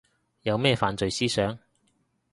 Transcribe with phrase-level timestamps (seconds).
[0.41, 1.59] 有咩犯罪思想